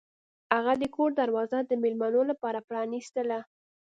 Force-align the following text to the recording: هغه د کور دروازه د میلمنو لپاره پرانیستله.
هغه 0.53 0.73
د 0.81 0.83
کور 0.95 1.09
دروازه 1.21 1.59
د 1.63 1.71
میلمنو 1.83 2.21
لپاره 2.31 2.65
پرانیستله. 2.69 3.39